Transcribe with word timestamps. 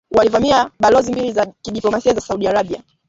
walivamia 0.11 0.71
balozi 0.79 1.11
mbili 1.11 1.31
za 1.31 1.45
kidiplomasia 1.61 2.13
za 2.13 2.21
Saudi 2.21 2.47
Arabia 2.47 2.81